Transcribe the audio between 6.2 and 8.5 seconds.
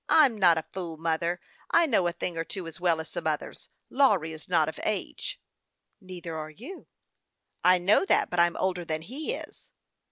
are you."" I know that, but